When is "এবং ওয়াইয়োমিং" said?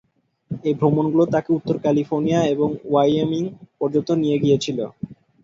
2.53-3.43